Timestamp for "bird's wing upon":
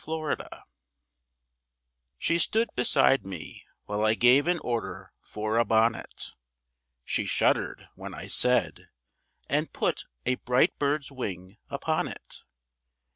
10.79-12.07